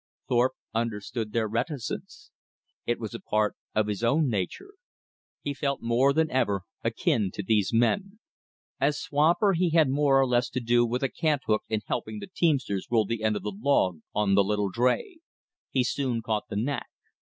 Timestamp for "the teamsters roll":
12.17-13.05